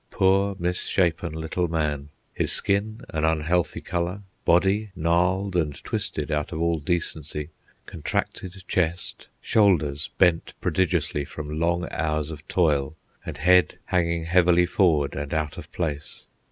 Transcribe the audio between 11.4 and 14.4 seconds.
long hours of toil, and head hanging